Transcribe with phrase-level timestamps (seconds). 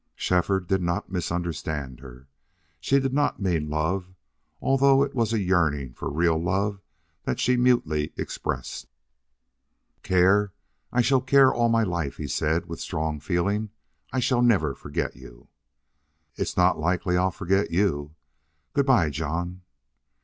[0.15, 2.27] Shefford did not misunderstand her.
[2.79, 4.15] She did not mean love,
[4.59, 6.81] although it was a yearning for real love
[7.25, 8.87] that she mutely expressed.
[10.01, 10.53] "Care!
[10.91, 13.69] I shall care all my life," he said, with strong feeling.
[14.11, 15.49] "I shall never forget you."
[16.35, 18.15] "It's not likely I'll forget you....
[18.73, 19.61] Good by, John!"